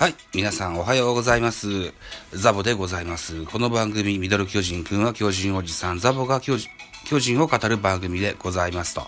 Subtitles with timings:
[0.00, 0.14] はい。
[0.34, 1.92] 皆さんおはようございます。
[2.32, 3.44] ザボでございます。
[3.44, 6.56] この番組、ミドル巨人くんは巨人おじさん、ザボが巨
[7.20, 9.02] 人を語る番組でございますと。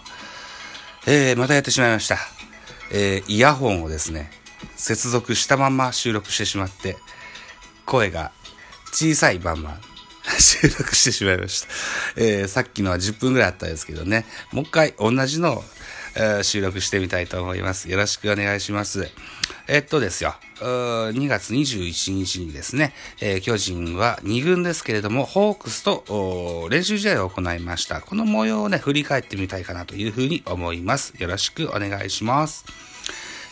[1.07, 2.19] えー、またやってしまいました。
[2.93, 4.30] えー、イヤホンをですね、
[4.77, 6.98] 接続したまま収録してしまって、
[7.87, 8.30] 声が
[8.93, 9.80] 小さいまま
[10.38, 11.69] 収録してしまいました。
[12.16, 15.65] えー、さっきのは10分ぐらいあったんですけどね、もう一回同じの、
[16.16, 17.88] えー収録してみたいと思います。
[17.88, 19.11] よろしくお願いします。
[19.66, 28.01] えっとですよ、2月21日にですね、えー巨人は2軍ですけれども、ホークスと練習試合を行いました。
[28.01, 31.15] この模様をね、振り返ってみたいかなというふうに思います。
[31.19, 32.65] よろしくお願いします。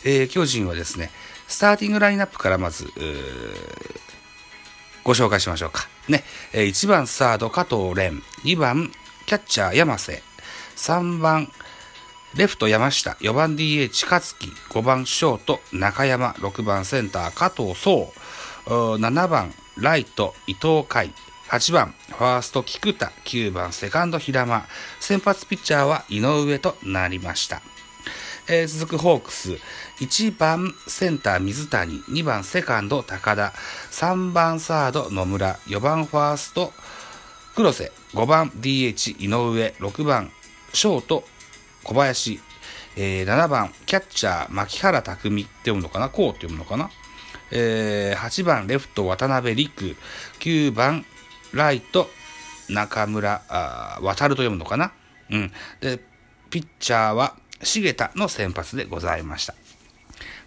[0.04, 1.10] えー巨人はですね、
[1.48, 2.86] スターティングラインナップからまず、
[5.02, 5.88] ご紹介しましょうか。
[6.08, 6.24] ね。
[6.52, 8.92] え1番サード加藤蓮、2番
[9.26, 10.22] キャッチャー山瀬、
[10.76, 11.50] 3番
[12.36, 18.12] レフト山下、4番 DH 勝木、5番ショート中山、6番センター加藤壮、
[18.66, 21.12] 7番ライト伊藤海、
[21.48, 24.64] 8番ファースト菊田、9番セカンド平間、
[25.00, 27.62] 先発ピッチャーは井上となりました。
[28.48, 29.58] えー続くホークス、
[29.98, 33.52] 1番センター水谷、2番セカンド高田、
[33.90, 36.72] 3番サード野村、4番ファースト
[37.56, 40.30] 黒瀬、5番 DH 井上、6番
[40.72, 41.24] ショート
[41.84, 42.40] 小林、
[42.96, 46.08] えー7番キャッチャー牧原匠って読むのかな？
[46.08, 46.90] こうって読むのかな？
[47.50, 49.96] えー8番レフト渡辺陸、
[50.40, 51.04] 9番
[51.52, 52.08] ライト
[52.68, 54.92] 中村あ渡ると読むのかな？
[55.30, 55.52] うん。
[55.80, 56.00] で、
[56.50, 59.54] ピッチャーは重田の先発でございました。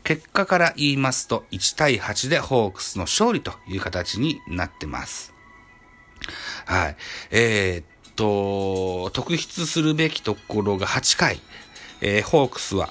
[0.03, 5.33] 結果から言いますと、1対8でホークスの勝利という形になってます。
[6.65, 6.97] はい。
[7.31, 11.41] えーと、特筆するべきところが8回、
[12.01, 12.89] えーホークスは、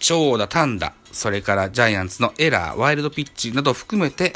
[0.00, 4.32] 長打、単打、それからジャイアンツのエラー、ワイルドピッチなど含めて、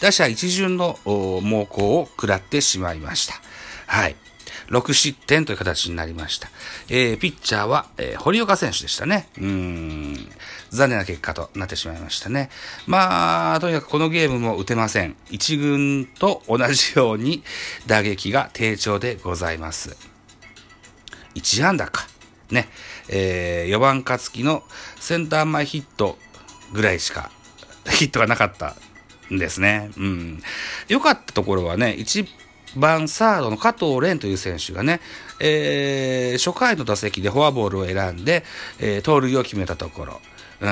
[0.00, 3.34] 打者一巡の猛攻を食らってしまいました。
[3.86, 4.16] はい。
[4.68, 6.48] 6失点という形になりました。
[6.88, 9.28] えー、ピッチャーは、えー堀岡選手でしたね。
[9.38, 10.28] うーん。
[10.70, 12.50] 残念な結果となってしまいましたね。
[12.86, 15.16] まあ、とにかくこのゲームも打てません。
[15.30, 17.42] 一軍と同じように
[17.86, 19.96] 打撃が低調でございます。
[21.34, 22.06] 1安打か。
[22.50, 22.68] ね。
[23.08, 24.62] えー、4番勝木の
[24.98, 26.18] センター前ヒット
[26.72, 27.30] ぐらいしか
[27.90, 28.74] ヒットがなかった
[29.32, 29.90] んですね。
[29.96, 30.42] うん。
[30.88, 32.26] 良かったところはね、1
[32.76, 35.00] 番サードの加藤蓮という選手がね、
[35.40, 38.44] えー、初回の打席でフォアボールを選んで、
[38.78, 40.20] えー、盗塁を決めたところ。
[40.60, 40.64] え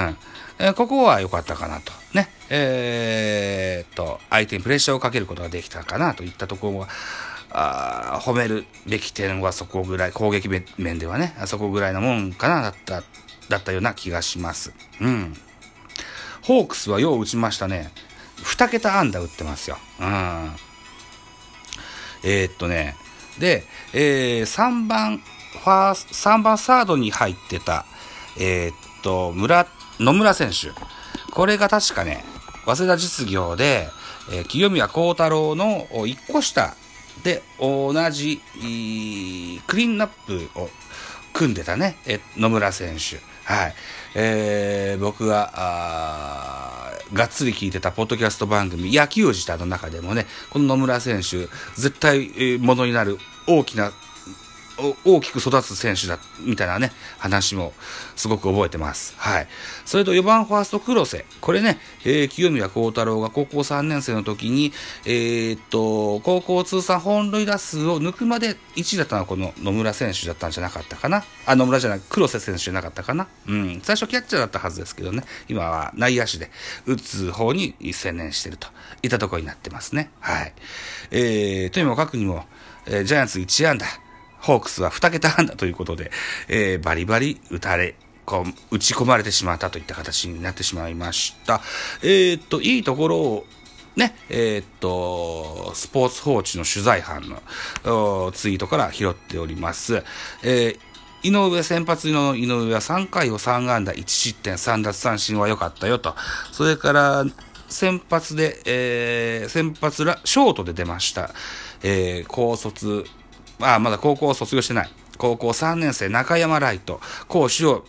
[0.71, 1.93] ーここは良かったかなと。
[2.13, 2.29] ね。
[2.49, 13.03] えーっと、相手にプレッシャーをかけることができたかなといったところは、褒めるべき点はそこぐらい、攻撃面ではね、そこぐらいのもんかな、だった、
[13.49, 14.73] だったような気がします。
[15.01, 15.37] うん。
[16.43, 17.91] ホークスはよう打ちましたね。
[18.43, 19.79] 二桁安打打ってますよ。
[20.01, 20.57] うん。
[22.23, 22.97] えーっとね、
[23.39, 27.87] で、えー、3番、ファース、3番サードに入ってた、
[28.39, 29.69] えーと、村、
[30.01, 30.73] 野村選手。
[31.31, 32.25] これが確かね、
[32.65, 33.89] 早稲田実業で、
[34.33, 36.75] えー清宮幸太郎のお一個下
[37.23, 40.71] で同じ、クリーンナップを
[41.35, 43.21] 組んでたね、え野村選手。
[43.45, 43.75] はい。
[44.15, 53.93] えー、僕が、がっつり聞いてたポッドキャスト番組、野球自体の中でもね、この野村選手、絶対、えーものになる大きな、
[55.05, 57.73] 大きく育つ選手だ、みたいなね、話も
[58.17, 59.15] すごく覚えてます。
[59.17, 59.49] はい。
[59.85, 61.25] それと4番ファースト黒瀬。
[61.41, 64.73] これね、えー清宮幸太郎が高校3年生の時に、
[65.05, 71.25] えーっと、高校通算本塁打数を抜くまで1位だったのはこの野村選手だったんじゃなかったかな。
[71.47, 73.29] あ、野村じゃない、黒瀬選手じゃなかったかな。
[73.47, 73.81] うん。
[73.83, 76.51] 最初キャッチャーだったはずですけどね、今は内野手で
[76.87, 78.69] 打つ方に専念してると
[79.03, 80.11] いったところになってますね。
[80.19, 80.53] はい。
[81.13, 82.45] えー、とにもかくにも、
[82.87, 83.87] えージャイアンツ1安打。
[84.45, 86.11] ホークスは2桁安打ということで、
[86.49, 87.95] えーバリバリ打たれ、
[88.27, 91.63] こ打ち込まれてしまったといった形になってしまいました。
[92.03, 93.47] えーっと、いいところを、
[93.97, 97.23] ね、えーっと、スポーツ報知の取材班
[97.85, 100.03] のツイートから拾っております。
[100.43, 100.77] え
[101.23, 106.15] 井上先発の井上は3回を3安打1失点3奪三振は良かったよと。
[106.53, 107.25] それから、
[107.71, 111.31] 先発で、えー先発ら、ショートで出ました。
[111.83, 113.07] えー高卒、
[113.65, 114.91] あ、まだ高校を卒業してない。
[115.17, 117.85] 高校3年生中山ライト、講師を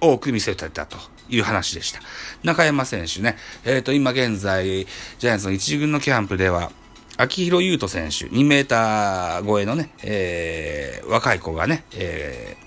[0.00, 2.00] 多く見せてたという話でした。
[2.42, 4.86] 中山選手ね、えっ、と、今現在、
[5.18, 6.70] ジャイアンツの一軍のキャンプでは、
[7.16, 12.66] 秋広優斗選手、2メーター超えのね、えー若い子がね、えー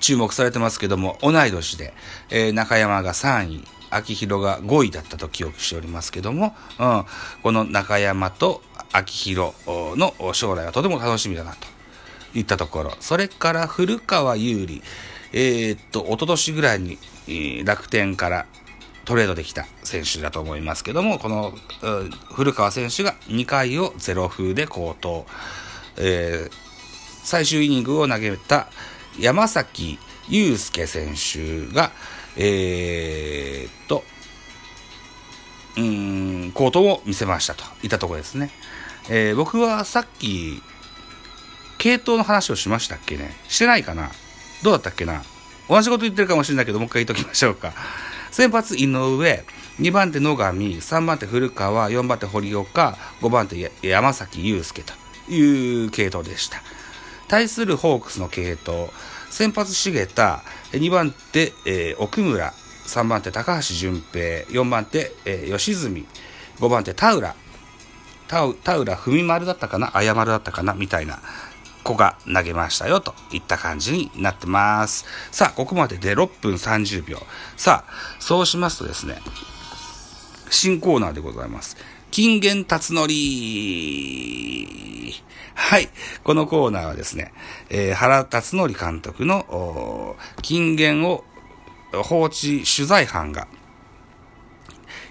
[0.00, 1.94] 注目されてますけども、同い年で、
[2.28, 7.04] えー、中山が3位、秋広が5位だったと記憶しておりますけども、うん、
[7.42, 8.60] この中山と
[8.94, 11.66] 秋広の将来はとても楽しみだなと
[12.38, 14.82] いったところ、それから古川優里、
[15.32, 18.46] えー、っと、一昨年ぐらいに、えー、楽天から
[19.04, 21.52] トレードできた選手だと思いますけども、この、
[22.32, 25.26] 古川選手が2回をゼロ風で好投、
[25.96, 26.52] えー、
[27.24, 28.68] 最終イニングを投げた
[29.18, 29.98] 山崎
[30.28, 31.90] 祐介選手が、
[32.36, 34.04] えー、っと、
[35.76, 38.50] うん、好投を見せましたといったところですね。
[39.08, 40.62] えー、僕はさっき、
[41.78, 44.10] 系統の話をしましたっけねしてないかな
[44.62, 45.22] どうだったっけな
[45.68, 47.72] 同じこと言ってるかもしれないけど、もう一回言っときましょうか。
[48.30, 49.44] 先発井上、
[49.80, 54.92] 2番手野上、3番手古川、4番手堀岡、5番手山崎祐介と
[55.32, 56.62] いう系統でした。
[57.28, 58.88] 対するホークスの系統、
[59.30, 60.42] 先発重田、
[60.72, 62.52] 2番手、えー、奥村、
[62.86, 66.06] 3番手高橋純平、4番手、えー、吉住、
[66.58, 67.34] 5番手田浦、
[68.28, 71.20] 田浦文丸だったかな謝丸だったかなみたいな
[71.84, 75.04] 子が投げましたよといった感じになってます。
[75.30, 77.18] さあ、ここまでで6分30秒。
[77.56, 79.18] さあ、そうしますとですね、
[80.50, 81.76] 新コーナーでございます。
[82.10, 83.02] 金言辰則
[85.56, 85.88] はい。
[86.24, 87.32] このコーナーはですね、
[87.70, 91.24] えー、原辰則監督の金言を
[92.02, 93.46] 放置取材班が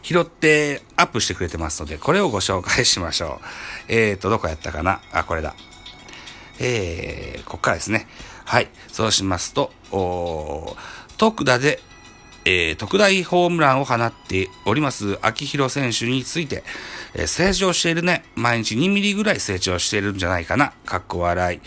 [0.01, 3.45] 拾ってアップしてくれてますので、これをご紹介しましょう。
[3.87, 4.99] えーと、どこやったかな？
[5.11, 5.55] あ、これだ。
[6.59, 8.07] えー、こっからですね。
[8.45, 8.69] はい。
[8.91, 10.75] そうしますと、お
[11.17, 11.81] 特打で、
[12.45, 16.65] えー、特大ホームランを放っております、秋広選手について、
[17.13, 18.25] えー、成長しているね。
[18.35, 20.73] 毎日2ミリぐらい成長しているんじゃないかな。
[20.85, 21.61] かっこ笑い。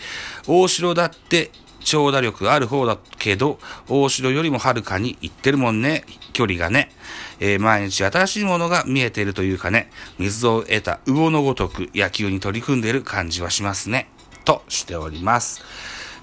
[0.45, 1.51] 大城だって、
[1.87, 6.03] 長打力ある方だけど、大城よりもはるかに行ってるもんね。
[6.33, 6.91] 距離がね。
[7.39, 9.89] えー、毎日新しいものが見えているというかね、
[10.19, 14.09] 水を得た魚のごとく野球に取り組んでいる感じはしますね。
[14.43, 15.63] としております。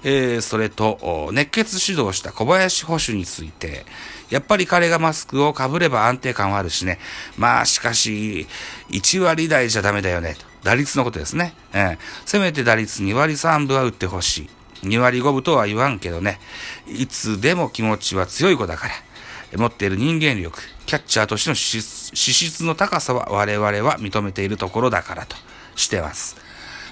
[0.03, 3.87] えー、それと、熱血指導した小林捕手について、
[4.29, 6.99] やっぱり彼がマスクをかぶれば安定感はあるしね。
[7.39, 8.45] まあ、しかし、
[8.91, 10.35] 1割台じゃダメだよね。
[10.35, 10.45] と。
[10.63, 11.55] 打率のことですね。
[11.73, 11.97] えー、
[12.27, 14.49] せめて打率2割3分は打ってほしい。
[14.85, 16.39] 2割5分とは言わんけどね。
[16.87, 18.93] いつでも気持ちは強い子だから。
[19.57, 25.35] 持っている人間力、キャッチャーとしての資質の高さは我々は認めているところだからと
[25.75, 26.35] してます。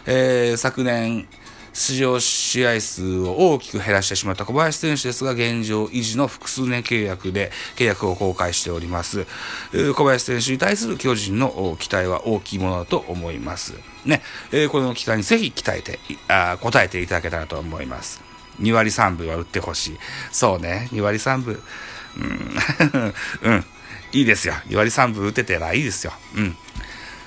[0.06, 1.28] えー、昨年、
[1.74, 9.26] 出場試合数を大きく減らしてしまった小林選手ですが、現状維持の複数年契約で契約を公開しております。
[9.72, 13.74] 小林選手に対する巨人の期待は大きいものだと思います。
[14.06, 14.22] ね、
[14.52, 18.22] えー、この期待にぜひ鍛えて、あ答えていただけたらと思います。
[18.62, 19.98] 2割3分は打ってほしい。
[20.32, 21.62] そうね、2割3分。
[22.16, 23.66] うん、 うん、
[24.12, 24.54] いいですよ。
[24.68, 26.14] 2割3分打ててらいいですよ。
[26.36, 26.58] うん。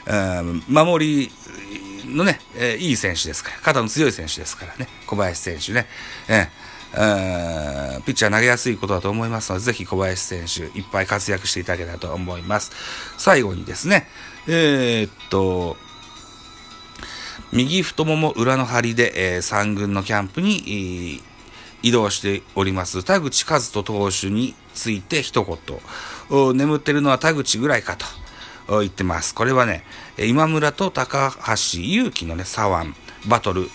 [0.06, 1.32] うん守り
[2.06, 5.86] のね、えー、いい選手ですから、肩の強い選手ですからね、小林選手ね、
[6.28, 12.72] えー、ピッチャー投げやすいことだと思いますので、ぜひ小林選手、いっぱい活躍していただけたらと思います。
[13.18, 14.08] 最後にですね、
[14.46, 15.76] えー、っと、
[17.52, 21.22] 右太もも裏の張りで、え、3軍のキャンプに、
[21.82, 28.06] 移動しております田口和人投手について一言、眠ってるのは田口ぐらいかと。
[28.68, 29.35] 言ってます。
[29.35, 29.85] これはね、
[30.18, 32.94] 今村と高橋祐希のね、左腕、
[33.28, 33.68] バトル、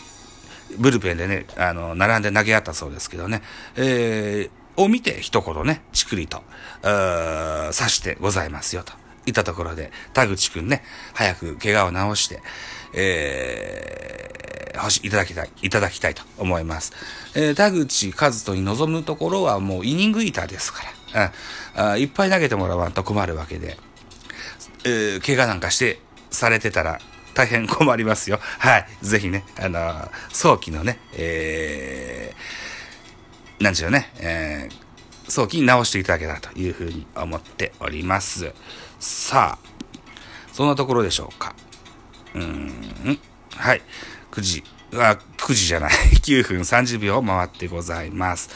[0.77, 3.41] ブルペンでね、あの、並んで投げ合ったそうですけどね、
[3.75, 6.43] えー、を見て一言ね、ちくりと、
[6.83, 8.93] 指してございますよと。
[9.25, 10.83] いったところで、田口くんね、
[11.13, 12.41] 早く怪我を治して、
[12.93, 16.93] えー、しいただきたい、いただきたいと思います。
[17.36, 20.83] えー、田口和人に望むところはもうイニングイーターですか
[21.13, 21.31] ら、
[21.77, 23.77] うん、あいっぱい投げてもらわんと困るわけで、
[24.83, 26.00] えー、怪我なんかして、
[26.31, 27.00] されてたら
[27.33, 28.39] 大変困りますよ。
[28.59, 28.88] はい。
[29.01, 38.51] ぜひね、あのー、早期のね、えー、なんでしょうね、えー、早期に直していただけたらというふうに思っております。
[39.00, 39.69] さあ、
[40.51, 41.55] そんなところでしょうか。
[42.33, 43.19] うーん、
[43.55, 43.81] はい。
[44.31, 45.91] 9時、あ、9時じゃない。
[46.21, 48.50] 9分30秒回ってございます。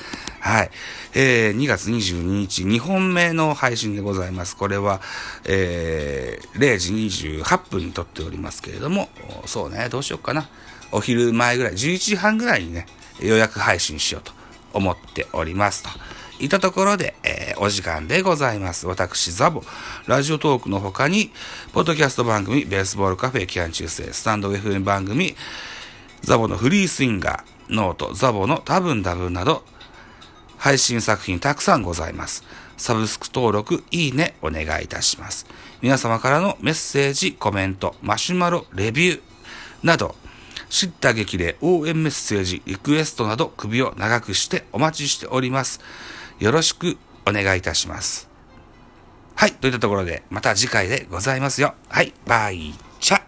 [0.45, 0.69] はい。
[1.15, 4.55] えー、2月22日、2本目の配信でございます。
[4.55, 5.01] これは、
[5.43, 6.93] えー、0時
[7.41, 9.09] 28分に撮っておりますけれども、
[9.47, 10.47] そうね、どうしようかな。
[10.91, 12.85] お昼前ぐらい、11時半ぐらいにね、
[13.19, 14.33] 予約配信しようと
[14.71, 15.89] 思っておりますと。
[16.37, 18.85] いったところで、えー、お時間でございます。
[18.85, 19.63] 私、ザボ、
[20.05, 21.31] ラジオトークの他に、
[21.73, 25.35] ポッドキャスト番組、ベースボールカフェキャン中世、スタンド FM 番組、
[26.21, 29.63] ザボのフリースインガー、ノート、ザボの多分多分など、
[30.57, 32.43] 配信作品たくさんございます。
[32.77, 35.45] サブスク登録、いいね、お願いいたします。
[35.81, 39.21] 皆様からのメッセージ、コメント、マシュマロ、レビュー
[39.83, 40.15] など、
[40.69, 45.79] 叱咤激励、応援メッセージ、リクエストなど首を長くしてお待ちしております。
[46.39, 48.27] よろしくお願いいたします。
[49.35, 51.75] はい、といったところで、また次回でございますよ。
[51.89, 53.21] はい、バイチャ